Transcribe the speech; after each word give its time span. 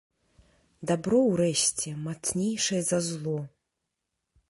Дабро 0.91 1.19
ўрэшце 1.27 1.89
мацнейшае 2.07 2.81
за 2.91 2.99
зло. 3.13 3.39